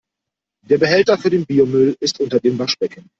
Der 0.67 0.79
Behälter 0.79 1.15
für 1.19 1.29
den 1.29 1.45
Biomüll 1.45 1.95
ist 1.99 2.19
unter 2.21 2.39
dem 2.39 2.57
Waschbecken. 2.57 3.07